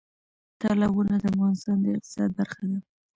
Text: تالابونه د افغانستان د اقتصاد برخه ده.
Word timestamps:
تالابونه 0.61 1.13
د 1.19 1.23
افغانستان 1.33 1.77
د 1.81 1.85
اقتصاد 1.95 2.29
برخه 2.39 2.63
ده. 2.71 2.79